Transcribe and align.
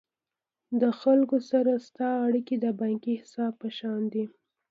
د 0.81 0.83
خلکو 1.01 1.37
سره 1.49 1.71
ستا 1.87 2.09
اړیکي 2.27 2.55
د 2.59 2.65
بانکي 2.79 3.13
حساب 3.21 3.53
په 3.61 3.69
شان 3.77 4.01
دي. 4.13 4.25